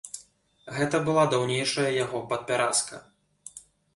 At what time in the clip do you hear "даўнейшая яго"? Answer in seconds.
1.33-2.21